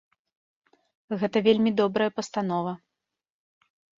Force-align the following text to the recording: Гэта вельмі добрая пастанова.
Гэта 1.23 1.37
вельмі 1.49 1.71
добрая 1.83 2.09
пастанова. 2.17 2.73